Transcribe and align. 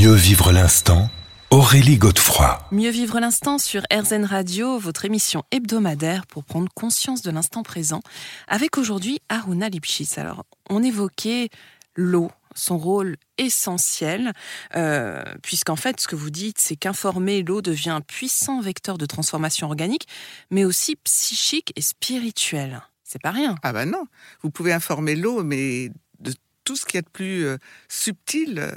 Mieux 0.00 0.14
vivre 0.14 0.50
l'instant, 0.50 1.10
Aurélie 1.50 1.98
Godefroy. 1.98 2.58
Mieux 2.72 2.88
vivre 2.88 3.20
l'instant 3.20 3.58
sur 3.58 3.82
RZN 3.92 4.24
Radio, 4.24 4.78
votre 4.78 5.04
émission 5.04 5.44
hebdomadaire 5.50 6.26
pour 6.26 6.42
prendre 6.42 6.70
conscience 6.74 7.20
de 7.20 7.30
l'instant 7.30 7.62
présent, 7.62 8.00
avec 8.48 8.78
aujourd'hui 8.78 9.20
Aruna 9.28 9.68
Lipschitz. 9.68 10.16
Alors, 10.16 10.46
on 10.70 10.82
évoquait 10.82 11.50
l'eau, 11.96 12.30
son 12.54 12.78
rôle 12.78 13.18
essentiel, 13.36 14.32
euh, 14.74 15.22
puisqu'en 15.42 15.76
fait, 15.76 16.00
ce 16.00 16.08
que 16.08 16.16
vous 16.16 16.30
dites, 16.30 16.58
c'est 16.58 16.76
qu'informer 16.76 17.42
l'eau 17.42 17.60
devient 17.60 17.90
un 17.90 18.00
puissant 18.00 18.62
vecteur 18.62 18.96
de 18.96 19.04
transformation 19.04 19.66
organique, 19.66 20.08
mais 20.50 20.64
aussi 20.64 20.96
psychique 20.96 21.74
et 21.76 21.82
spirituel. 21.82 22.80
C'est 23.04 23.20
pas 23.20 23.32
rien. 23.32 23.54
Ah 23.62 23.74
ben 23.74 23.84
non, 23.84 24.06
vous 24.40 24.48
pouvez 24.48 24.72
informer 24.72 25.14
l'eau, 25.14 25.44
mais 25.44 25.90
de 26.20 26.32
tout 26.64 26.76
ce 26.76 26.86
qui 26.86 26.96
est 26.96 27.02
de 27.02 27.10
plus 27.10 27.44
euh, 27.44 27.58
subtil 27.88 28.60
euh, 28.60 28.72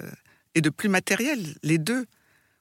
et 0.55 0.62
de 0.62 0.70
plus 0.70 0.89
matériel, 0.89 1.55
les 1.63 1.77
deux. 1.77 2.05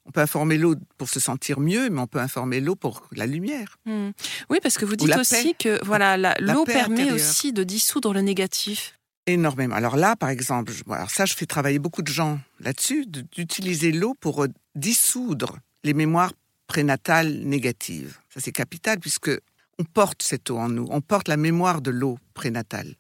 On 0.05 0.11
peut 0.11 0.21
informer 0.21 0.59
l'eau 0.59 0.75
pour 0.99 1.09
se 1.09 1.21
sentir 1.21 1.61
mieux, 1.61 1.89
mais 1.89 2.01
on 2.01 2.09
peut 2.09 2.19
informer 2.19 2.61
l'eau 2.61 2.75
pour 2.75 3.07
la 3.13 3.25
lumière. 3.27 3.79
Hmm. 3.87 4.11
Oui, 4.51 4.59
parce 4.61 4.77
que 4.77 4.85
vous 4.85 4.95
Ou 4.95 4.97
dites 4.97 5.17
aussi 5.17 5.55
paix. 5.55 5.79
que 5.79 5.85
voilà, 5.85 6.17
l'eau 6.41 6.65
permet 6.65 7.03
intérieure. 7.03 7.15
aussi 7.15 7.53
de 7.53 7.63
dissoudre 7.63 8.13
le 8.13 8.21
négatif. 8.21 8.99
Énormément. 9.29 9.77
Alors 9.77 9.95
là, 9.97 10.17
par 10.17 10.31
exemple, 10.31 10.73
je- 10.73 10.83
bon, 10.83 10.95
alors 10.95 11.11
ça, 11.11 11.25
je 11.25 11.35
fais 11.35 11.47
travailler 11.47 11.79
beaucoup 11.79 12.03
de 12.03 12.09
gens 12.13 12.41
là-dessus, 12.59 13.07
de- 13.07 13.21
d'utiliser 13.31 13.93
l'eau 13.93 14.15
pour 14.19 14.43
euh, 14.43 14.49
dissoudre 14.75 15.59
les 15.85 15.95
mémoires 15.95 16.33
prénatales 16.67 17.33
négatives. 17.45 18.17
Ça, 18.35 18.41
c'est 18.41 18.51
capital 18.51 18.99
puisque 18.99 19.31
on 19.79 19.85
porte 19.85 20.23
cette 20.23 20.51
eau 20.51 20.59
en 20.59 20.69
nous, 20.69 20.87
on 20.91 21.01
porte 21.01 21.29
la 21.29 21.37
mémoire 21.37 21.81
de 21.81 21.93
l'eau 21.93 22.19
prénatale. 22.35 22.97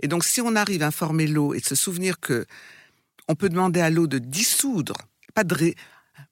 Et 0.00 0.08
donc, 0.08 0.24
si 0.24 0.40
on 0.40 0.56
arrive 0.56 0.82
à 0.82 0.86
informer 0.86 1.26
l'eau 1.26 1.52
et 1.52 1.60
de 1.60 1.64
se 1.66 1.74
souvenir 1.74 2.20
que 2.20 2.46
on 3.28 3.34
peut 3.34 3.48
demander 3.48 3.80
à 3.80 3.90
l'eau 3.90 4.06
de 4.06 4.18
dissoudre, 4.18 4.94
pas 5.34 5.44
de 5.44 5.54
ré- 5.54 5.74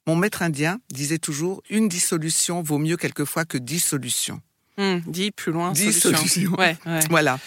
Mon 0.05 0.15
maître 0.15 0.41
indien 0.41 0.79
disait 0.91 1.17
toujours 1.19 1.61
une 1.69 1.87
dissolution 1.87 2.61
vaut 2.61 2.77
mieux 2.79 2.97
quelquefois 2.97 3.45
que 3.45 3.57
dix 3.57 3.79
solutions. 3.79 4.41
Hmm, 4.77 4.97
dit 5.07 5.31
plus 5.31 5.51
loin. 5.51 5.71
Dix 5.71 5.91
solution. 5.93 6.25
solutions. 6.27 6.51
Ouais, 6.57 6.77
ouais. 6.85 6.99
Voilà. 7.09 7.39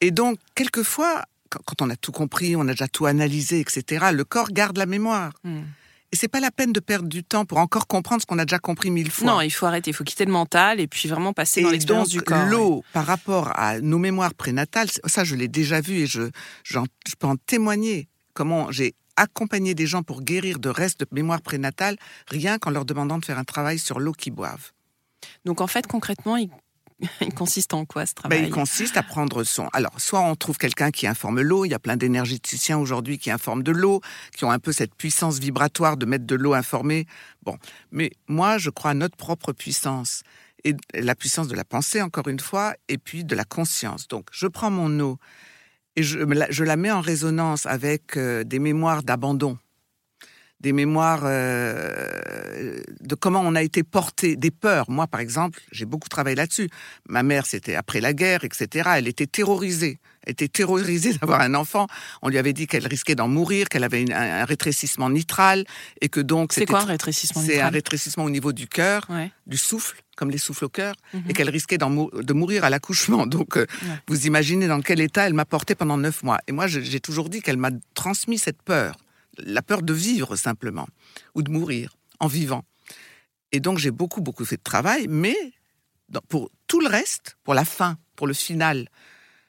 Et 0.00 0.10
donc, 0.10 0.38
quelquefois, 0.54 1.24
quand 1.50 1.82
on 1.82 1.90
a 1.90 1.96
tout 1.96 2.12
compris, 2.12 2.54
on 2.56 2.62
a 2.68 2.72
déjà 2.72 2.88
tout 2.88 3.06
analysé, 3.06 3.60
etc., 3.60 4.06
le 4.12 4.24
corps 4.24 4.50
garde 4.50 4.76
la 4.78 4.86
mémoire. 4.86 5.32
Hmm. 5.44 5.62
Et 6.12 6.16
c'est 6.16 6.28
pas 6.28 6.38
la 6.38 6.52
peine 6.52 6.72
de 6.72 6.78
perdre 6.80 7.08
du 7.08 7.24
temps 7.24 7.44
pour 7.44 7.58
encore 7.58 7.86
comprendre 7.88 8.22
ce 8.22 8.26
qu'on 8.26 8.38
a 8.38 8.44
déjà 8.44 8.60
compris 8.60 8.90
mille 8.92 9.10
fois. 9.10 9.26
Non, 9.26 9.40
il 9.40 9.50
faut 9.50 9.66
arrêter, 9.66 9.90
il 9.90 9.94
faut 9.94 10.04
quitter 10.04 10.24
le 10.24 10.30
mental 10.32 10.78
et 10.78 10.86
puis 10.86 11.08
vraiment 11.08 11.32
passer 11.32 11.62
dans 11.62 11.68
et 11.70 11.72
l'expérience 11.72 12.08
donc, 12.10 12.18
du 12.18 12.22
corps. 12.22 12.44
ouais. 12.44 12.50
l'eau, 12.50 12.84
par 12.92 13.04
rapport 13.06 13.50
à 13.58 13.80
nos 13.80 13.98
mémoires 13.98 14.32
prénatales, 14.34 14.88
ça, 15.06 15.24
je 15.24 15.34
l'ai 15.34 15.48
déjà 15.48 15.80
vu 15.80 15.94
et 16.02 16.06
je 16.06 16.20
peux 17.18 17.26
en 17.26 17.36
témoigner. 17.36 18.08
Comment 18.36 18.70
j'ai 18.70 18.94
accompagné 19.16 19.74
des 19.74 19.86
gens 19.86 20.02
pour 20.02 20.20
guérir 20.20 20.58
de 20.58 20.68
restes 20.68 21.00
de 21.00 21.06
mémoire 21.10 21.40
prénatale, 21.40 21.96
rien 22.28 22.58
qu'en 22.58 22.68
leur 22.70 22.84
demandant 22.84 23.16
de 23.18 23.24
faire 23.24 23.38
un 23.38 23.44
travail 23.44 23.78
sur 23.78 23.98
l'eau 23.98 24.12
qu'ils 24.12 24.34
boivent. 24.34 24.72
Donc 25.46 25.62
en 25.62 25.66
fait, 25.66 25.86
concrètement, 25.86 26.36
il, 26.36 26.50
il 27.22 27.32
consiste 27.32 27.72
en 27.72 27.86
quoi 27.86 28.04
ce 28.04 28.12
Ben, 28.12 28.28
travail? 28.28 28.44
il 28.44 28.50
consiste 28.50 28.98
à 28.98 29.02
prendre 29.02 29.42
son. 29.42 29.68
Alors, 29.72 29.98
soit 29.98 30.20
on 30.20 30.36
trouve 30.36 30.58
quelqu'un 30.58 30.90
qui 30.90 31.06
informe 31.06 31.40
l'eau. 31.40 31.64
Il 31.64 31.70
y 31.70 31.74
a 31.74 31.78
plein 31.78 31.96
d'énergéticiens 31.96 32.76
aujourd'hui 32.78 33.16
qui 33.18 33.30
informent 33.30 33.62
de 33.62 33.72
l'eau, 33.72 34.02
qui 34.36 34.44
ont 34.44 34.50
un 34.50 34.58
peu 34.58 34.72
cette 34.72 34.94
puissance 34.94 35.38
vibratoire 35.38 35.96
de 35.96 36.04
mettre 36.04 36.26
de 36.26 36.34
l'eau 36.34 36.52
informée. 36.52 37.06
Bon, 37.42 37.56
mais 37.90 38.10
moi, 38.28 38.58
je 38.58 38.68
crois 38.68 38.90
à 38.90 38.94
notre 38.94 39.16
propre 39.16 39.52
puissance 39.54 40.24
et 40.64 40.74
la 40.92 41.14
puissance 41.14 41.48
de 41.48 41.54
la 41.54 41.64
pensée, 41.64 42.02
encore 42.02 42.28
une 42.28 42.40
fois, 42.40 42.74
et 42.88 42.98
puis 42.98 43.24
de 43.24 43.34
la 43.34 43.44
conscience. 43.44 44.08
Donc, 44.08 44.28
je 44.30 44.46
prends 44.46 44.70
mon 44.70 45.00
eau 45.00 45.18
et 45.96 46.02
je, 46.02 46.18
la- 46.18 46.50
je 46.50 46.64
la 46.64 46.76
mets 46.76 46.90
en 46.90 47.00
résonance 47.00 47.66
avec 47.66 48.16
euh, 48.16 48.44
des 48.44 48.58
mémoires 48.58 49.02
d'abandon, 49.02 49.58
des 50.60 50.72
mémoires 50.72 51.22
euh, 51.24 52.80
de 53.00 53.14
comment 53.14 53.42
on 53.44 53.54
a 53.54 53.62
été 53.62 53.82
porté, 53.82 54.36
des 54.36 54.50
peurs. 54.50 54.90
Moi, 54.90 55.06
par 55.06 55.20
exemple, 55.20 55.60
j'ai 55.72 55.84
beaucoup 55.84 56.08
travaillé 56.08 56.36
là-dessus. 56.36 56.68
Ma 57.08 57.22
mère, 57.22 57.46
c'était 57.46 57.74
après 57.74 58.00
la 58.00 58.12
guerre, 58.12 58.44
etc. 58.44 58.90
Elle 58.96 59.08
était 59.08 59.26
terrorisée. 59.26 59.98
Elle 60.22 60.32
était 60.32 60.48
terrorisée 60.48 61.12
d'avoir 61.20 61.40
un 61.40 61.54
enfant. 61.54 61.86
On 62.22 62.28
lui 62.28 62.38
avait 62.38 62.52
dit 62.52 62.66
qu'elle 62.66 62.86
risquait 62.86 63.14
d'en 63.14 63.28
mourir, 63.28 63.68
qu'elle 63.68 63.84
avait 63.84 64.02
une- 64.02 64.12
un, 64.12 64.40
un 64.42 64.44
rétrécissement 64.44 65.10
nitral 65.10 65.64
et 66.00 66.08
que 66.08 66.20
donc 66.20 66.52
C'est 66.52 66.66
quoi 66.66 66.80
un 66.80 66.84
tr- 66.84 66.88
rétrécissement 66.88 67.42
C'est 67.42 67.60
un 67.60 67.68
rétrécissement 67.70 68.24
au 68.24 68.30
niveau 68.30 68.52
du 68.52 68.66
cœur, 68.66 69.06
Ouais. 69.10 69.30
du 69.46 69.56
souffle, 69.58 70.02
comme 70.16 70.30
les 70.30 70.38
souffles 70.38 70.64
au 70.64 70.68
cœur, 70.68 70.94
Mhm. 71.14 71.22
et 71.28 71.32
qu'elle 71.32 71.50
risquait 71.50 71.78
mou- 71.88 72.10
de 72.10 72.32
mourir 72.32 72.64
à 72.64 72.70
l'accouchement. 72.70 73.26
Donc, 73.36 73.56
euh, 73.56 73.66
Ouais. 73.82 74.00
vous 74.08 74.26
imaginez 74.26 74.66
dans 74.66 74.80
quel 74.80 75.00
état 75.00 75.26
elle 75.26 75.34
m'a 75.34 75.44
porté 75.44 75.74
pendant 75.74 75.96
neuf 75.98 76.22
mois. 76.22 76.38
Et 76.48 76.52
moi, 76.52 76.66
j'ai 76.66 77.00
toujours 77.00 77.28
dit 77.28 77.40
qu'elle 77.42 77.56
m'a 77.58 77.70
transmis 77.94 78.38
cette 78.38 78.62
peur, 78.62 78.96
la 79.38 79.62
peur 79.62 79.82
de 79.82 79.92
vivre 79.92 80.34
simplement, 80.36 80.88
ou 81.34 81.42
de 81.42 81.50
mourir 81.50 81.96
en 82.18 82.26
vivant. 82.26 82.64
Et 83.52 83.60
donc, 83.60 83.78
j'ai 83.78 83.90
beaucoup, 83.92 84.20
beaucoup 84.22 84.44
fait 84.44 84.56
de 84.56 84.62
travail, 84.62 85.06
mais 85.08 85.36
dans- 86.08 86.22
pour 86.28 86.50
tout 86.66 86.80
le 86.80 86.88
reste, 86.88 87.36
pour 87.44 87.54
la 87.54 87.64
fin, 87.64 87.96
pour 88.16 88.26
le 88.26 88.32
final, 88.34 88.88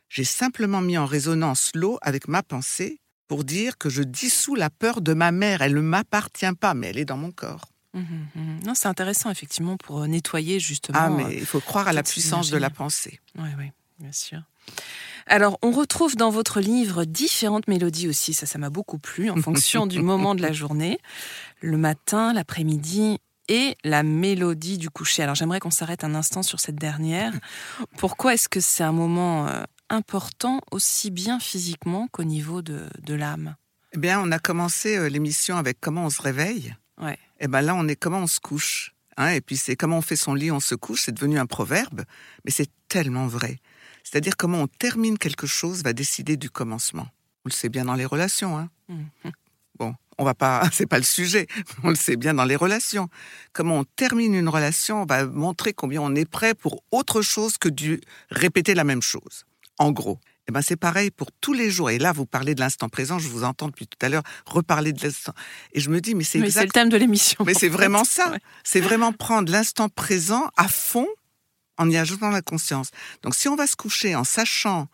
j'ai 0.09 0.23
simplement 0.23 0.81
mis 0.81 0.97
en 0.97 1.05
résonance 1.05 1.71
l'eau 1.73 1.97
avec 2.01 2.27
ma 2.27 2.43
pensée 2.43 2.99
pour 3.27 3.43
dire 3.43 3.77
que 3.77 3.89
je 3.89 4.03
dissous 4.03 4.55
la 4.55 4.69
peur 4.69 5.01
de 5.01 5.13
ma 5.13 5.31
mère. 5.31 5.61
Elle 5.61 5.73
ne 5.73 5.81
m'appartient 5.81 6.53
pas, 6.59 6.73
mais 6.73 6.87
elle 6.87 6.97
est 6.97 7.05
dans 7.05 7.17
mon 7.17 7.31
corps. 7.31 7.65
Mhm, 7.93 8.27
mhm. 8.35 8.59
Non, 8.65 8.73
c'est 8.75 8.87
intéressant 8.87 9.29
effectivement 9.29 9.77
pour 9.77 10.01
euh, 10.01 10.07
nettoyer 10.07 10.59
justement. 10.59 10.97
Ah, 10.99 11.07
euh, 11.09 11.15
mais 11.15 11.35
il 11.35 11.45
faut 11.45 11.59
croire 11.59 11.87
à 11.87 11.93
la 11.93 12.03
puissance 12.03 12.49
de 12.49 12.57
la 12.57 12.69
pensée. 12.69 13.19
Oui, 13.37 13.49
oui, 13.57 13.71
bien 13.99 14.11
sûr. 14.11 14.41
Alors, 15.25 15.57
on 15.61 15.71
retrouve 15.71 16.15
dans 16.15 16.29
votre 16.29 16.61
livre 16.61 17.03
différentes 17.03 17.67
mélodies 17.67 18.07
aussi. 18.07 18.33
Ça, 18.33 18.45
ça 18.45 18.57
m'a 18.57 18.69
beaucoup 18.69 18.97
plu 18.97 19.29
en 19.29 19.41
fonction 19.41 19.85
du 19.85 20.01
moment 20.01 20.35
de 20.35 20.41
la 20.41 20.53
journée. 20.53 20.99
Le 21.61 21.77
matin, 21.77 22.33
l'après-midi 22.33 23.19
et 23.49 23.77
la 23.83 24.03
mélodie 24.03 24.77
du 24.77 24.89
coucher. 24.89 25.23
Alors, 25.23 25.35
j'aimerais 25.35 25.59
qu'on 25.59 25.71
s'arrête 25.71 26.03
un 26.03 26.15
instant 26.15 26.43
sur 26.43 26.59
cette 26.59 26.75
dernière. 26.75 27.33
Pourquoi 27.97 28.33
est-ce 28.33 28.49
que 28.49 28.59
c'est 28.59 28.83
un 28.83 28.91
moment 28.91 29.47
euh, 29.47 29.63
important 29.89 30.61
aussi 30.71 31.11
bien 31.11 31.39
physiquement 31.39 32.07
qu'au 32.11 32.23
niveau 32.23 32.61
de, 32.61 32.89
de 33.01 33.13
l'âme? 33.13 33.55
Eh 33.93 33.97
bien, 33.97 34.21
on 34.21 34.31
a 34.31 34.39
commencé 34.39 34.97
euh, 34.97 35.09
l'émission 35.09 35.57
avec 35.57 35.79
comment 35.79 36.05
on 36.05 36.09
se 36.09 36.21
réveille. 36.21 36.75
Ouais. 37.01 37.17
Et 37.39 37.47
ben 37.47 37.61
là, 37.61 37.75
on 37.75 37.87
est 37.87 37.95
comment 37.95 38.19
on 38.19 38.27
se 38.27 38.39
couche. 38.39 38.93
Hein, 39.17 39.29
et 39.29 39.41
puis 39.41 39.57
c'est 39.57 39.75
comment 39.75 39.97
on 39.97 40.01
fait 40.01 40.15
son 40.15 40.33
lit, 40.33 40.51
on 40.51 40.59
se 40.59 40.75
couche. 40.75 41.01
C'est 41.03 41.11
devenu 41.11 41.39
un 41.39 41.45
proverbe, 41.45 42.03
mais 42.45 42.51
c'est 42.51 42.69
tellement 42.87 43.27
vrai. 43.27 43.59
C'est-à-dire 44.03 44.37
comment 44.37 44.61
on 44.61 44.67
termine 44.67 45.17
quelque 45.17 45.47
chose 45.47 45.83
va 45.83 45.93
décider 45.93 46.37
du 46.37 46.49
commencement. 46.49 47.07
On 47.45 47.49
le 47.49 47.51
sait 47.51 47.69
bien 47.69 47.85
dans 47.85 47.95
les 47.95 48.05
relations. 48.05 48.57
Hein. 48.57 48.69
Mhm. 48.89 49.31
Bon, 49.77 49.95
on 50.17 50.23
va 50.23 50.33
pas, 50.33 50.63
c'est 50.71 50.85
pas 50.85 50.97
le 50.97 51.03
sujet. 51.03 51.47
On 51.83 51.89
le 51.89 51.95
sait 51.95 52.15
bien 52.15 52.33
dans 52.33 52.45
les 52.45 52.55
relations. 52.55 53.09
Comment 53.53 53.79
on 53.79 53.83
termine 53.83 54.33
une 54.33 54.49
relation 54.49 55.05
va 55.05 55.25
montrer 55.25 55.73
combien 55.73 56.01
on 56.01 56.15
est 56.15 56.29
prêt 56.29 56.53
pour 56.53 56.83
autre 56.91 57.21
chose 57.21 57.57
que 57.57 57.69
du 57.69 58.01
répéter 58.29 58.75
la 58.75 58.83
même 58.83 59.01
chose. 59.01 59.45
En 59.77 59.91
gros. 59.91 60.19
Eh 60.49 60.53
ben 60.53 60.61
c'est 60.61 60.77
pareil 60.77 61.11
pour 61.11 61.31
tous 61.41 61.53
les 61.53 61.69
jours. 61.69 61.89
Et 61.89 61.97
là, 61.97 62.13
vous 62.13 62.25
parlez 62.25 62.55
de 62.55 62.61
l'instant 62.61 62.87
présent. 62.87 63.19
Je 63.19 63.27
vous 63.27 63.43
entends 63.43 63.67
depuis 63.67 63.85
tout 63.87 63.97
à 64.01 64.09
l'heure 64.09 64.23
reparler 64.45 64.93
de 64.93 65.03
l'instant. 65.03 65.33
Et 65.73 65.81
je 65.81 65.89
me 65.89 65.99
dis, 65.99 66.15
mais 66.15 66.23
c'est 66.23 66.39
exact. 66.39 66.63
le 66.65 66.71
thème 66.71 66.89
de 66.89 66.97
l'émission. 66.97 67.43
Mais 67.45 67.53
c'est 67.53 67.67
vraiment 67.67 68.05
ça. 68.05 68.31
Ouais. 68.31 68.39
C'est 68.63 68.79
vraiment 68.79 69.11
prendre 69.11 69.51
l'instant 69.51 69.89
présent 69.89 70.49
à 70.55 70.67
fond 70.69 71.07
en 71.77 71.89
y 71.89 71.97
ajoutant 71.97 72.29
la 72.29 72.41
conscience. 72.41 72.91
Donc 73.23 73.35
si 73.35 73.49
on 73.49 73.55
va 73.55 73.67
se 73.67 73.75
coucher 73.75 74.15
en 74.15 74.23
sachant 74.23 74.87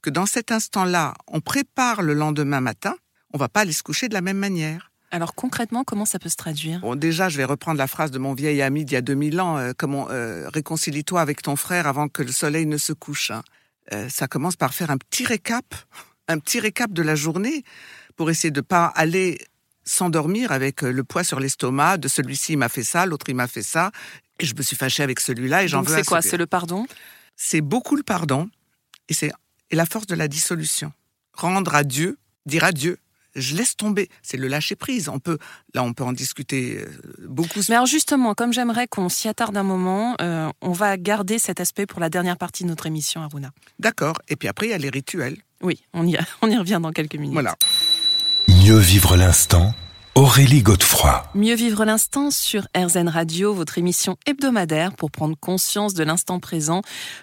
que 0.00 0.10
dans 0.10 0.26
cet 0.26 0.50
instant-là, 0.52 1.14
on 1.28 1.40
prépare 1.40 2.02
le 2.02 2.14
lendemain 2.14 2.60
matin, 2.60 2.94
on 3.32 3.38
va 3.38 3.48
pas 3.48 3.60
aller 3.60 3.72
se 3.72 3.82
coucher 3.82 4.08
de 4.08 4.14
la 4.14 4.20
même 4.20 4.38
manière. 4.38 4.90
Alors, 5.10 5.34
concrètement, 5.34 5.84
comment 5.84 6.06
ça 6.06 6.18
peut 6.18 6.28
se 6.28 6.34
traduire? 6.36 6.80
Bon, 6.80 6.96
déjà, 6.96 7.28
je 7.28 7.36
vais 7.36 7.44
reprendre 7.44 7.78
la 7.78 7.86
phrase 7.86 8.10
de 8.10 8.18
mon 8.18 8.34
vieil 8.34 8.60
ami 8.62 8.84
d'il 8.84 8.94
y 8.94 8.96
a 8.96 9.00
2000 9.00 9.40
ans, 9.40 9.58
euh, 9.58 9.72
comment 9.76 10.08
euh, 10.10 10.48
réconcilie-toi 10.48 11.20
avec 11.20 11.40
ton 11.40 11.54
frère 11.54 11.86
avant 11.86 12.08
que 12.08 12.22
le 12.22 12.32
soleil 12.32 12.66
ne 12.66 12.76
se 12.78 12.92
couche. 12.92 13.30
hein. 13.30 13.42
Euh, 13.92 14.08
ça 14.08 14.26
commence 14.26 14.56
par 14.56 14.74
faire 14.74 14.90
un 14.90 14.96
petit 14.96 15.24
récap, 15.24 15.74
un 16.28 16.38
petit 16.38 16.60
récap 16.60 16.92
de 16.92 17.02
la 17.02 17.14
journée 17.14 17.64
pour 18.16 18.30
essayer 18.30 18.50
de 18.50 18.60
pas 18.60 18.86
aller 18.86 19.38
s'endormir 19.84 20.52
avec 20.52 20.82
euh, 20.82 20.90
le 20.90 21.04
poids 21.04 21.24
sur 21.24 21.40
l'estomac 21.40 21.98
de 21.98 22.08
celui-ci 22.08 22.54
il 22.54 22.58
m'a 22.58 22.68
fait 22.68 22.84
ça, 22.84 23.04
l'autre 23.04 23.26
il 23.28 23.34
m'a 23.34 23.46
fait 23.46 23.62
ça, 23.62 23.90
et 24.38 24.46
je 24.46 24.54
me 24.54 24.62
suis 24.62 24.76
fâché 24.76 25.02
avec 25.02 25.20
celui-là 25.20 25.64
et 25.64 25.68
j'en 25.68 25.80
Donc, 25.80 25.88
veux 25.88 25.94
à 25.94 25.98
c'est 25.98 26.04
quoi 26.04 26.22
C'est 26.22 26.36
le 26.38 26.46
pardon? 26.46 26.86
C'est 27.36 27.60
beaucoup 27.60 27.96
le 27.96 28.02
pardon 28.02 28.48
et 29.08 29.14
c'est 29.14 29.32
et 29.70 29.76
la 29.76 29.86
force 29.86 30.06
de 30.06 30.14
la 30.14 30.28
dissolution. 30.28 30.92
Rendre 31.32 31.74
à 31.74 31.84
Dieu, 31.84 32.18
dire 32.46 32.64
à 32.64 32.72
Dieu, 32.72 32.98
je 33.34 33.56
laisse 33.56 33.76
tomber. 33.76 34.08
C'est 34.22 34.36
le 34.36 34.48
lâcher 34.48 34.76
prise. 34.76 35.08
On 35.08 35.18
peut, 35.18 35.38
là, 35.74 35.82
on 35.82 35.92
peut 35.92 36.04
en 36.04 36.12
discuter 36.12 36.78
euh, 36.78 37.26
beaucoup. 37.26 37.60
Mais 37.68 37.74
alors 37.74 37.86
justement, 37.86 38.34
comme 38.34 38.52
j'aimerais 38.52 38.86
qu'on 38.86 39.08
s'y 39.08 39.28
attarde 39.28 39.56
un 39.56 39.62
moment, 39.62 40.16
euh, 40.20 40.50
on 40.60 40.72
va 40.72 40.96
garder 40.96 41.38
cet 41.38 41.60
aspect 41.60 41.86
pour 41.86 42.00
la 42.00 42.10
dernière 42.10 42.36
partie 42.36 42.64
de 42.64 42.68
notre 42.68 42.86
émission, 42.86 43.22
Aruna. 43.22 43.50
D'accord. 43.78 44.20
Et 44.28 44.36
puis 44.36 44.48
après, 44.48 44.66
il 44.66 44.70
y 44.70 44.74
a 44.74 44.78
les 44.78 44.90
rituels. 44.90 45.36
Oui, 45.62 45.82
on 45.92 46.06
y, 46.06 46.16
on 46.42 46.50
y 46.50 46.56
revient 46.56 46.80
dans 46.82 46.92
quelques 46.92 47.16
minutes. 47.16 47.32
Voilà. 47.32 47.54
Mieux 48.48 48.78
vivre 48.78 49.16
l'instant, 49.16 49.74
Aurélie 50.16 50.62
Godefroy. 50.62 51.28
Mieux 51.34 51.56
vivre 51.56 51.84
l'instant 51.84 52.30
sur 52.30 52.68
RZN 52.76 53.08
Radio, 53.08 53.52
votre 53.52 53.78
émission 53.78 54.16
hebdomadaire 54.26 54.94
pour 54.94 55.10
prendre 55.10 55.36
conscience 55.36 55.92
de 55.92 56.04
l'instant 56.04 56.38
présent. 56.38 56.82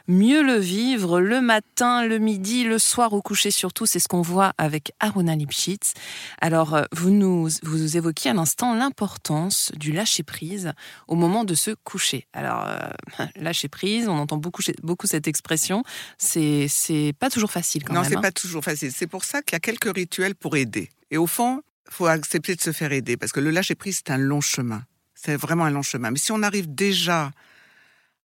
Mieux 0.10 0.44
le 0.44 0.58
vivre 0.58 1.22
le 1.22 1.40
matin, 1.40 2.06
le 2.06 2.18
midi, 2.18 2.66
le 2.66 2.80
soir 2.80 3.14
au 3.14 3.22
coucher 3.22 3.50
surtout, 3.50 3.86
c'est 3.86 4.00
ce 4.00 4.10
qu'on 4.10 4.22
voit 4.22 4.52
avec 4.58 4.92
Aruna 5.00 5.38
Lipschitz. 5.38 5.94
Alors, 6.42 6.74
euh, 6.76 6.84
vous 6.92 7.12
nous, 7.12 7.48
vous 7.64 7.96
évoquiez 7.96 8.32
à 8.32 8.34
l'instant 8.34 8.76
l'importance 8.76 9.72
du 9.78 9.94
lâcher 9.94 10.24
prise 10.24 10.74
au 11.08 11.16
moment 11.16 11.46
de 11.46 11.56
se 11.56 11.72
coucher. 11.86 12.28
Alors, 12.34 12.66
euh, 12.68 13.26
lâcher 13.38 13.70
prise, 13.70 14.10
on 14.10 14.18
entend 14.18 14.36
beaucoup, 14.36 14.64
beaucoup 14.84 15.08
cette 15.08 15.30
expression. 15.30 15.86
C'est, 16.18 16.68
c'est 16.68 17.14
pas 17.18 17.30
toujours 17.30 17.52
facile 17.52 17.86
quand 17.86 17.94
non, 17.94 18.02
même. 18.02 18.10
Non, 18.10 18.16
c'est 18.16 18.18
hein. 18.18 18.22
pas 18.22 18.34
toujours 18.34 18.66
facile. 18.66 18.92
C'est 18.94 19.08
pour 19.08 19.24
ça 19.24 19.42
qu'il 19.42 19.54
y 19.54 19.56
a 19.56 19.62
quelques 19.62 19.96
rituels 19.96 20.36
pour 20.36 20.58
aider. 20.58 20.90
Et 21.10 21.18
au 21.18 21.28
fond, 21.28 21.62
faut 21.94 22.08
accepter 22.08 22.56
de 22.56 22.62
se 22.62 22.72
faire 22.72 22.92
aider 22.92 23.18
parce 23.18 23.32
que 23.32 23.40
le 23.40 23.52
lâcher 23.52 23.76
prise 23.76 23.98
c'est 23.98 24.12
un 24.12 24.18
long 24.18 24.42
chemin. 24.42 24.84
C'est 25.14 25.36
vraiment 25.36 25.66
un 25.66 25.72
long 25.72 25.84
chemin. 25.84 26.12
Mais 26.12 26.18
si 26.18 26.32
on 26.32 26.42
arrive 26.42 26.74
déjà 26.74 27.32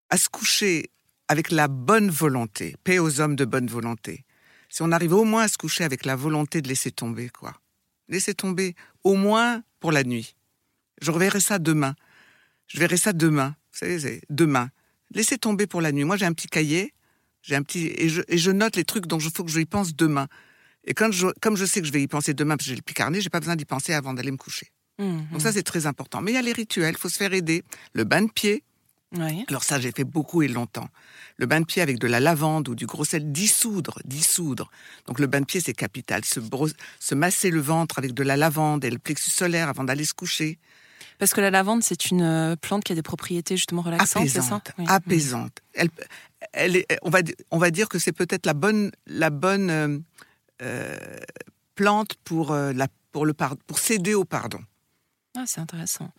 à 0.09 0.17
se 0.17 0.29
coucher 0.29 0.91
avec 1.27 1.51
la 1.51 1.67
bonne 1.67 2.09
volonté, 2.09 2.75
paix 2.83 2.99
aux 2.99 3.19
hommes 3.19 3.35
de 3.35 3.45
bonne 3.45 3.67
volonté. 3.67 4.23
Si 4.69 4.81
on 4.81 4.91
arrive 4.91 5.13
au 5.13 5.23
moins 5.23 5.43
à 5.43 5.47
se 5.47 5.57
coucher 5.57 5.83
avec 5.83 6.05
la 6.05 6.15
volonté 6.15 6.61
de 6.61 6.67
laisser 6.67 6.91
tomber, 6.91 7.29
quoi. 7.29 7.59
Laisser 8.07 8.33
tomber, 8.33 8.75
au 9.03 9.15
moins 9.15 9.63
pour 9.79 9.91
la 9.91 10.03
nuit. 10.03 10.35
Je 11.01 11.11
reverrai 11.11 11.39
ça 11.39 11.59
demain. 11.59 11.95
Je 12.67 12.79
verrai 12.79 12.97
ça 12.97 13.13
demain. 13.13 13.55
Vous 13.71 13.79
savez, 13.79 14.21
demain. 14.29 14.69
Laissez 15.11 15.37
tomber 15.37 15.67
pour 15.67 15.81
la 15.81 15.91
nuit. 15.91 16.03
Moi, 16.03 16.17
j'ai 16.17 16.25
un 16.25 16.33
petit 16.33 16.47
cahier, 16.47 16.93
j'ai 17.41 17.55
un 17.55 17.63
petit 17.63 17.87
et 17.97 18.09
je, 18.09 18.21
et 18.27 18.37
je 18.37 18.51
note 18.51 18.75
les 18.75 18.85
trucs 18.85 19.07
dont 19.07 19.19
il 19.19 19.31
faut 19.31 19.43
que 19.43 19.51
je 19.51 19.59
y 19.59 19.65
pense 19.65 19.95
demain. 19.95 20.27
Et 20.85 20.93
quand 20.93 21.11
je, 21.11 21.27
comme 21.41 21.57
je 21.57 21.65
sais 21.65 21.81
que 21.81 21.87
je 21.87 21.91
vais 21.91 22.01
y 22.01 22.07
penser 22.07 22.33
demain 22.33 22.55
parce 22.57 22.65
que 22.65 22.69
j'ai 22.69 22.75
le 22.75 22.81
picarné, 22.81 23.21
j'ai 23.21 23.29
pas 23.29 23.39
besoin 23.39 23.55
d'y 23.55 23.65
penser 23.65 23.93
avant 23.93 24.13
d'aller 24.13 24.31
me 24.31 24.37
coucher. 24.37 24.71
Mmh, 24.99 25.19
Donc 25.31 25.41
ça, 25.41 25.51
c'est 25.51 25.63
très 25.63 25.87
important. 25.87 26.21
Mais 26.21 26.31
il 26.31 26.35
y 26.35 26.37
a 26.37 26.41
les 26.41 26.53
rituels, 26.53 26.95
il 26.95 26.97
faut 26.97 27.09
se 27.09 27.17
faire 27.17 27.33
aider. 27.33 27.63
Le 27.93 28.03
bain 28.03 28.21
de 28.21 28.31
pied. 28.31 28.63
Oui. 29.17 29.45
Alors 29.47 29.63
ça, 29.63 29.79
j'ai 29.79 29.91
fait 29.91 30.03
beaucoup 30.03 30.41
et 30.41 30.47
longtemps. 30.47 30.89
Le 31.37 31.45
bain 31.45 31.61
de 31.61 31.65
pied 31.65 31.81
avec 31.81 31.99
de 31.99 32.07
la 32.07 32.19
lavande 32.19 32.67
ou 32.69 32.75
du 32.75 32.85
gros 32.85 33.05
sel, 33.05 33.31
dissoudre, 33.31 33.99
dissoudre. 34.05 34.69
Donc 35.07 35.19
le 35.19 35.27
bain 35.27 35.41
de 35.41 35.45
pied, 35.45 35.59
c'est 35.59 35.73
capital. 35.73 36.23
Se, 36.25 36.39
brosse, 36.39 36.73
se 36.99 37.15
masser 37.15 37.49
le 37.49 37.61
ventre 37.61 37.97
avec 37.99 38.13
de 38.13 38.23
la 38.23 38.35
lavande 38.35 38.83
et 38.83 38.89
le 38.89 38.99
plexus 38.99 39.31
solaire 39.31 39.69
avant 39.69 39.83
d'aller 39.83 40.05
se 40.05 40.13
coucher. 40.13 40.59
Parce 41.17 41.33
que 41.33 41.41
la 41.41 41.51
lavande, 41.51 41.81
c'est 41.83 42.11
une 42.11 42.21
euh, 42.21 42.55
plante 42.55 42.83
qui 42.83 42.91
a 42.91 42.95
des 42.95 43.01
propriétés 43.01 43.55
justement 43.55 43.81
relaxantes, 43.81 44.27
c'est 44.27 44.41
ça? 44.41 44.55
Apaisante, 44.55 44.89
apaisante. 44.89 45.59
Elle, 45.73 45.89
elle 46.51 46.75
est, 46.75 46.87
on 47.03 47.09
va, 47.09 47.19
on 47.51 47.57
va 47.57 47.71
dire 47.71 47.87
que 47.87 47.99
c'est 47.99 48.11
peut-être 48.11 48.45
la 48.45 48.53
bonne, 48.53 48.91
la 49.07 49.29
bonne 49.29 49.69
euh, 49.69 49.97
plante 51.75 52.15
pour, 52.23 52.51
euh, 52.51 52.73
la, 52.73 52.87
pour, 53.11 53.25
le 53.25 53.33
pour 53.33 53.79
céder 53.79 54.13
au 54.13 54.25
pardon. 54.25 54.59
Ah, 55.37 55.43
c'est 55.45 55.59
intéressant. 55.59 56.11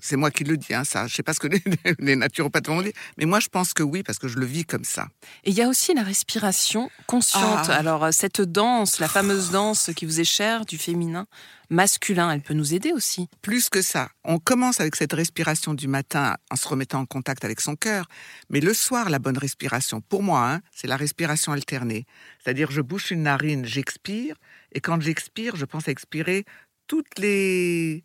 C'est 0.00 0.16
moi 0.16 0.30
qui 0.30 0.44
le 0.44 0.56
dis, 0.56 0.74
hein, 0.74 0.84
ça. 0.84 1.06
Je 1.06 1.14
sais 1.14 1.22
pas 1.22 1.34
ce 1.34 1.40
que 1.40 1.46
les, 1.48 1.62
les 1.98 2.16
naturopathes 2.16 2.66
vont 2.66 2.82
dire, 2.82 2.92
mais 3.16 3.24
moi 3.24 3.40
je 3.40 3.48
pense 3.48 3.72
que 3.72 3.82
oui, 3.82 4.02
parce 4.02 4.18
que 4.18 4.28
je 4.28 4.38
le 4.38 4.46
vis 4.46 4.64
comme 4.64 4.84
ça. 4.84 5.08
Et 5.44 5.50
il 5.50 5.56
y 5.56 5.62
a 5.62 5.68
aussi 5.68 5.94
la 5.94 6.02
respiration 6.02 6.90
consciente. 7.06 7.66
Ah. 7.68 7.76
Alors, 7.76 8.04
euh, 8.04 8.10
cette 8.12 8.40
danse, 8.40 8.98
la 8.98 9.08
fameuse 9.08 9.50
danse 9.50 9.90
qui 9.96 10.04
vous 10.04 10.20
est 10.20 10.24
chère, 10.24 10.66
du 10.66 10.78
féminin, 10.78 11.26
masculin, 11.70 12.30
elle 12.30 12.42
peut 12.42 12.54
nous 12.54 12.74
aider 12.74 12.92
aussi. 12.92 13.28
Plus 13.42 13.68
que 13.68 13.80
ça, 13.80 14.10
on 14.24 14.38
commence 14.38 14.80
avec 14.80 14.96
cette 14.96 15.12
respiration 15.12 15.72
du 15.72 15.88
matin 15.88 16.36
en 16.50 16.56
se 16.56 16.68
remettant 16.68 17.00
en 17.00 17.06
contact 17.06 17.44
avec 17.44 17.60
son 17.60 17.76
cœur, 17.76 18.06
mais 18.50 18.60
le 18.60 18.74
soir, 18.74 19.08
la 19.08 19.18
bonne 19.18 19.38
respiration, 19.38 20.00
pour 20.00 20.22
moi, 20.22 20.50
hein, 20.50 20.60
c'est 20.74 20.88
la 20.88 20.96
respiration 20.96 21.52
alternée. 21.52 22.06
C'est-à-dire, 22.42 22.70
je 22.70 22.80
bouche 22.80 23.10
une 23.10 23.22
narine, 23.22 23.64
j'expire, 23.64 24.36
et 24.72 24.80
quand 24.80 25.00
j'expire, 25.00 25.56
je 25.56 25.64
pense 25.64 25.88
à 25.88 25.92
expirer 25.92 26.44
toutes 26.86 27.18
les 27.18 28.04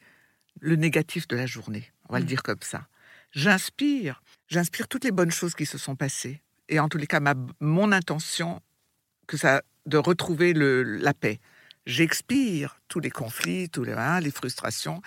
le 0.59 0.75
négatif 0.75 1.27
de 1.27 1.35
la 1.35 1.45
journée. 1.45 1.91
On 2.09 2.13
va 2.13 2.19
mmh. 2.19 2.21
le 2.21 2.27
dire 2.27 2.43
comme 2.43 2.61
ça. 2.61 2.87
J'inspire, 3.31 4.21
j'inspire 4.47 4.87
toutes 4.87 5.03
les 5.03 5.11
bonnes 5.11 5.31
choses 5.31 5.55
qui 5.55 5.65
se 5.65 5.77
sont 5.77 5.95
passées. 5.95 6.41
Et 6.69 6.79
en 6.79 6.89
tous 6.89 6.97
les 6.97 7.07
cas, 7.07 7.19
ma, 7.19 7.33
mon 7.59 7.91
intention, 7.91 8.61
que 9.27 9.37
ça, 9.37 9.61
de 9.85 9.97
retrouver 9.97 10.53
le, 10.53 10.83
la 10.83 11.13
paix. 11.13 11.39
J'expire 11.85 12.79
tous 12.87 12.99
les 12.99 13.11
conflits, 13.11 13.69
tous 13.69 13.83
les, 13.83 13.93
hein, 13.93 14.19
les 14.19 14.31
frustrations. 14.31 15.01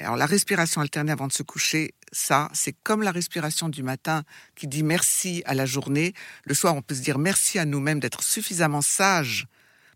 Alors 0.00 0.16
la 0.16 0.26
respiration 0.26 0.80
alternée 0.80 1.12
avant 1.12 1.26
de 1.26 1.32
se 1.32 1.42
coucher, 1.42 1.94
ça, 2.12 2.48
c'est 2.52 2.74
comme 2.82 3.02
la 3.02 3.12
respiration 3.12 3.68
du 3.68 3.82
matin 3.82 4.22
qui 4.54 4.66
dit 4.66 4.82
merci 4.82 5.42
à 5.46 5.54
la 5.54 5.66
journée. 5.66 6.14
Le 6.44 6.54
soir, 6.54 6.74
on 6.74 6.82
peut 6.82 6.94
se 6.94 7.02
dire 7.02 7.18
merci 7.18 7.58
à 7.58 7.64
nous-mêmes 7.64 8.00
d'être 8.00 8.22
suffisamment 8.22 8.82
sages 8.82 9.46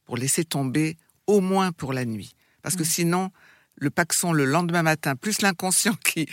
pour 0.04 0.16
laisser 0.16 0.44
tomber 0.44 0.96
au 1.26 1.40
moins 1.40 1.72
pour 1.72 1.92
la 1.92 2.04
nuit. 2.04 2.34
Parce 2.62 2.76
que 2.76 2.82
mmh. 2.82 2.86
sinon, 2.86 3.30
le 3.76 3.90
paxon 3.90 4.32
le 4.32 4.44
lendemain 4.44 4.82
matin, 4.82 5.16
plus 5.16 5.42
l'inconscient 5.42 5.94
qui, 6.04 6.28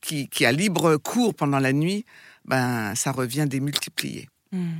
qui, 0.00 0.28
qui, 0.28 0.46
a 0.46 0.52
libre 0.52 0.96
cours 0.96 1.34
pendant 1.34 1.58
la 1.58 1.72
nuit, 1.72 2.04
ben, 2.44 2.94
ça 2.94 3.12
revient 3.12 3.46
démultiplié. 3.48 4.28
Mmh. 4.52 4.72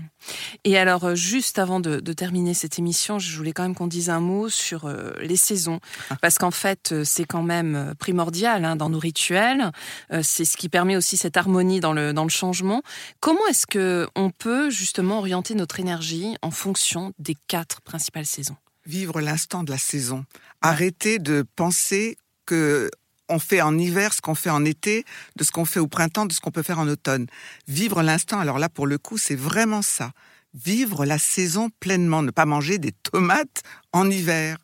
Et 0.65 0.79
alors, 0.79 1.17
juste 1.17 1.59
avant 1.59 1.81
de, 1.81 1.99
de, 1.99 2.13
terminer 2.13 2.55
cette 2.55 2.79
émission, 2.79 3.19
je 3.19 3.37
voulais 3.37 3.53
quand 3.53 3.65
même 3.65 3.75
qu'on 3.75 3.89
dise 3.89 4.11
un 4.11 4.21
mot 4.21 4.49
sur 4.49 4.87
euh, 4.87 5.11
les 5.21 5.37
saisons, 5.37 5.81
parce 6.23 6.39
qu'en 6.39 6.53
fait, 6.53 7.03
c'est 7.05 7.25
quand 7.25 7.43
même 7.43 7.95
primordial 7.99 8.65
hein, 8.65 8.77
dans 8.77 8.89
nos 8.91 9.01
rituels. 9.01 9.73
Euh, 10.13 10.21
c'est 10.23 10.45
ce 10.45 10.57
qui 10.57 10.69
permet 10.69 10.97
aussi 10.97 11.17
cette 11.17 11.37
harmonie 11.37 11.81
dans 11.81 11.93
le 11.93 12.13
dans 12.13 12.23
le 12.23 12.31
changement. 12.31 12.83
Comment 13.19 13.45
est-ce 13.49 13.67
que 13.67 14.09
on 14.15 14.31
peut 14.31 14.71
justement 14.71 15.19
orienter 15.19 15.55
notre 15.55 15.81
énergie 15.81 16.37
en 16.43 16.53
fonction 16.53 17.13
des 17.19 17.37
quatre 17.49 17.81
principales 17.81 18.27
saisons? 18.27 18.57
Vivre 18.87 19.21
l'instant 19.21 19.65
de 19.65 19.71
la 19.71 19.79
saison. 19.79 20.25
Arrêter 20.63 21.19
de 21.19 21.45
penser 21.57 22.17
que 22.47 22.91
on 23.29 23.39
fait 23.39 23.61
en 23.61 23.77
hiver 23.77 24.13
ce 24.13 24.21
qu'on 24.21 24.35
fait 24.35 24.51
en 24.51 24.65
été, 24.65 25.05
de 25.37 25.45
ce 25.45 25.51
qu'on 25.51 25.65
fait 25.65 25.81
au 25.81 25.89
printemps, 25.89 26.27
de 26.27 26.33
ce 26.33 26.41
qu'on 26.41 26.51
peut 26.51 26.63
faire 26.63 26.79
en 26.79 26.89
automne. 26.89 27.27
Vivre 27.67 28.03
l'instant, 28.03 28.39
alors 28.39 28.59
là, 28.59 28.69
pour 28.69 28.87
le 28.87 28.99
coup, 28.99 29.19
c'est 29.19 29.35
vraiment 29.35 29.83
ça. 29.83 30.13
Vivre 30.55 31.05
la 31.05 31.19
saison 31.19 31.71
pleinement, 31.81 32.23
ne 32.23 32.31
pas 32.31 32.47
manger 32.47 32.79
des 32.79 32.93
tomates 32.93 33.63
en 33.93 34.09
hiver. 34.11 34.59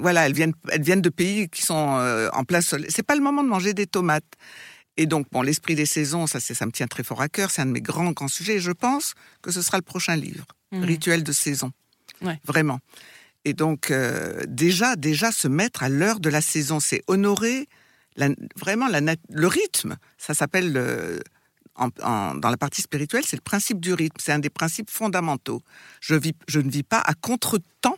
Voilà, 0.00 0.26
elles 0.26 0.32
viennent, 0.32 0.54
elles 0.70 0.82
viennent 0.82 1.02
de 1.02 1.10
pays 1.10 1.48
qui 1.48 1.62
sont 1.62 1.96
euh, 1.98 2.30
en 2.32 2.44
plein 2.44 2.60
soleil. 2.60 2.90
C'est 2.90 3.02
pas 3.02 3.16
le 3.16 3.22
moment 3.22 3.42
de 3.42 3.48
manger 3.48 3.74
des 3.74 3.86
tomates. 3.86 4.24
Et 4.96 5.06
donc, 5.06 5.26
bon, 5.30 5.42
l'esprit 5.42 5.74
des 5.74 5.86
saisons, 5.86 6.26
ça, 6.26 6.40
ça 6.40 6.66
me 6.66 6.72
tient 6.72 6.88
très 6.88 7.04
fort 7.04 7.20
à 7.20 7.28
cœur. 7.28 7.50
C'est 7.50 7.62
un 7.62 7.66
de 7.66 7.72
mes 7.72 7.80
grands, 7.80 8.10
grands 8.12 8.28
sujets. 8.28 8.56
Et 8.56 8.60
je 8.60 8.72
pense 8.72 9.14
que 9.42 9.50
ce 9.50 9.62
sera 9.62 9.76
le 9.76 9.82
prochain 9.82 10.16
livre, 10.16 10.44
mmh. 10.72 10.82
Rituel 10.82 11.22
de 11.22 11.32
saison. 11.32 11.70
Ouais. 12.22 12.40
Vraiment. 12.44 12.80
Et 13.48 13.54
donc, 13.54 13.90
euh, 13.90 14.42
déjà, 14.46 14.94
déjà 14.94 15.32
se 15.32 15.48
mettre 15.48 15.82
à 15.82 15.88
l'heure 15.88 16.20
de 16.20 16.28
la 16.28 16.42
saison, 16.42 16.80
c'est 16.80 17.02
honorer 17.06 17.66
vraiment 18.56 18.88
le 18.88 19.46
rythme. 19.46 19.96
Ça 20.18 20.34
s'appelle, 20.34 20.74
euh, 20.76 21.18
dans 21.78 22.50
la 22.50 22.56
partie 22.58 22.82
spirituelle, 22.82 23.22
c'est 23.24 23.36
le 23.36 23.42
principe 23.42 23.80
du 23.80 23.94
rythme. 23.94 24.18
C'est 24.20 24.32
un 24.32 24.38
des 24.38 24.50
principes 24.50 24.90
fondamentaux. 24.90 25.62
Je, 26.02 26.16
je 26.46 26.60
ne 26.60 26.70
vis 26.70 26.82
pas 26.82 26.98
à 26.98 27.14
contre-temps 27.14 27.96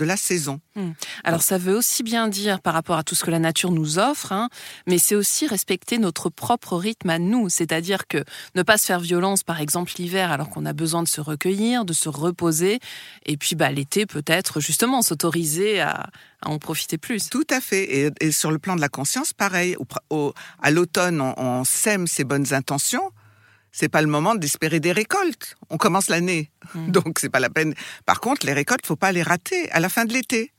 de 0.00 0.04
la 0.06 0.16
saison. 0.16 0.60
Mmh. 0.76 0.92
Alors 1.24 1.42
ça 1.42 1.58
veut 1.58 1.76
aussi 1.76 2.02
bien 2.02 2.28
dire 2.28 2.62
par 2.62 2.72
rapport 2.72 2.96
à 2.96 3.04
tout 3.04 3.14
ce 3.14 3.22
que 3.22 3.30
la 3.30 3.38
nature 3.38 3.70
nous 3.70 3.98
offre, 3.98 4.32
hein, 4.32 4.48
mais 4.86 4.96
c'est 4.96 5.14
aussi 5.14 5.46
respecter 5.46 5.98
notre 5.98 6.30
propre 6.30 6.76
rythme 6.76 7.10
à 7.10 7.18
nous, 7.18 7.50
c'est-à-dire 7.50 8.06
que 8.06 8.24
ne 8.54 8.62
pas 8.62 8.78
se 8.78 8.86
faire 8.86 9.00
violence, 9.00 9.42
par 9.42 9.60
exemple 9.60 9.92
l'hiver, 9.98 10.32
alors 10.32 10.48
qu'on 10.48 10.64
a 10.64 10.72
besoin 10.72 11.02
de 11.02 11.08
se 11.08 11.20
recueillir, 11.20 11.84
de 11.84 11.92
se 11.92 12.08
reposer, 12.08 12.80
et 13.26 13.36
puis 13.36 13.56
bah, 13.56 13.70
l'été 13.70 14.06
peut-être 14.06 14.60
justement 14.60 15.02
s'autoriser 15.02 15.80
à, 15.80 16.08
à, 16.40 16.48
en 16.48 16.58
profiter 16.58 16.96
plus. 16.96 17.28
Tout 17.28 17.46
à 17.50 17.60
fait, 17.60 17.84
et, 17.84 18.10
et, 18.20 18.32
sur 18.32 18.50
le 18.50 18.58
plan 18.58 18.74
de 18.74 18.80
la 18.80 18.88
conscience, 18.88 19.34
pareil. 19.34 19.76
Au, 19.76 19.86
au, 20.08 20.32
à 20.62 20.70
l'automne, 20.70 21.20
on, 21.20 21.34
on 21.36 21.64
sème 21.64 22.06
ses 22.06 22.24
bonnes 22.24 22.54
intentions 22.54 23.10
c'est 23.72 23.88
pas 23.88 24.02
le 24.02 24.08
moment 24.08 24.34
d'espérer 24.34 24.80
des 24.80 24.92
récoltes. 24.92 25.56
On 25.68 25.76
commence 25.76 26.08
l'année, 26.08 26.50
mmh. 26.74 26.90
donc 26.90 27.18
c'est 27.18 27.28
pas 27.28 27.40
la 27.40 27.50
peine. 27.50 27.74
Par 28.06 28.20
contre, 28.20 28.46
les 28.46 28.52
récoltes, 28.52 28.86
faut 28.86 28.96
pas 28.96 29.12
les 29.12 29.22
rater 29.22 29.70
à 29.72 29.80
la 29.80 29.88
fin 29.88 30.04
de 30.04 30.12
l'été. 30.12 30.52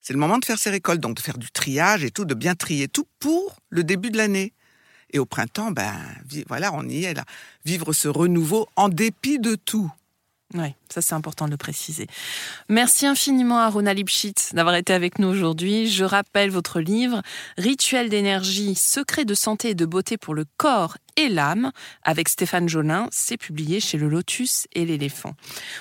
C'est 0.00 0.14
le 0.14 0.18
moment 0.18 0.38
de 0.38 0.44
faire 0.44 0.58
ses 0.58 0.70
récoltes, 0.70 1.00
donc 1.00 1.16
de 1.16 1.20
faire 1.20 1.38
du 1.38 1.50
triage 1.50 2.04
et 2.04 2.10
tout, 2.10 2.24
de 2.24 2.34
bien 2.34 2.54
trier 2.54 2.88
tout 2.88 3.06
pour 3.18 3.56
le 3.68 3.84
début 3.84 4.10
de 4.10 4.16
l'année. 4.16 4.54
Et 5.12 5.18
au 5.18 5.26
printemps, 5.26 5.72
ben 5.72 5.92
voilà, 6.48 6.72
on 6.72 6.88
y 6.88 7.04
est 7.04 7.14
là. 7.14 7.24
Vivre 7.64 7.92
ce 7.92 8.08
renouveau 8.08 8.68
en 8.76 8.88
dépit 8.88 9.38
de 9.38 9.56
tout. 9.56 9.92
Oui, 10.54 10.74
ça 10.92 11.00
c'est 11.00 11.14
important 11.14 11.46
de 11.46 11.52
le 11.52 11.56
préciser. 11.56 12.08
Merci 12.68 13.06
infiniment 13.06 13.60
à 13.60 13.68
Rona 13.68 13.94
Lipschitz 13.94 14.52
d'avoir 14.52 14.74
été 14.74 14.92
avec 14.92 15.20
nous 15.20 15.28
aujourd'hui. 15.28 15.88
Je 15.88 16.04
rappelle 16.04 16.50
votre 16.50 16.80
livre 16.80 17.22
Rituel 17.56 18.08
d'énergie, 18.08 18.74
secrets 18.74 19.24
de 19.24 19.34
santé 19.34 19.70
et 19.70 19.74
de 19.76 19.86
beauté 19.86 20.16
pour 20.16 20.34
le 20.34 20.44
corps 20.56 20.96
et 21.16 21.28
l'âme 21.28 21.70
avec 22.02 22.28
Stéphane 22.28 22.68
Jolin. 22.68 23.06
C'est 23.12 23.36
publié 23.36 23.78
chez 23.78 23.96
le 23.96 24.08
Lotus 24.08 24.66
et 24.72 24.84
l'éléphant. 24.84 25.34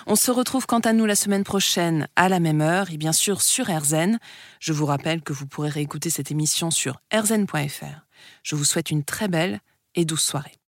On 0.05 0.15
se 0.15 0.29
retrouve 0.29 0.67
quant 0.67 0.79
à 0.79 0.93
nous 0.93 1.07
la 1.07 1.15
semaine 1.15 1.43
prochaine 1.43 2.07
à 2.15 2.29
la 2.29 2.39
même 2.39 2.61
heure 2.61 2.91
et 2.91 2.97
bien 2.97 3.13
sûr 3.13 3.41
sur 3.41 3.65
RZN. 3.75 4.19
Je 4.59 4.73
vous 4.73 4.85
rappelle 4.85 5.21
que 5.21 5.33
vous 5.33 5.47
pourrez 5.47 5.69
réécouter 5.69 6.11
cette 6.11 6.29
émission 6.29 6.69
sur 6.69 7.01
rzn.fr. 7.11 8.05
Je 8.43 8.55
vous 8.55 8.65
souhaite 8.65 8.91
une 8.91 9.03
très 9.03 9.29
belle 9.29 9.61
et 9.95 10.05
douce 10.05 10.23
soirée. 10.23 10.59